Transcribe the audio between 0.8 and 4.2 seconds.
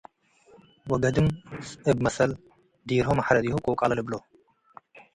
ከገድም እብ መሰል፤ “ዴርሆ መሕረዲሁ ቆቀለ” ልብሎ።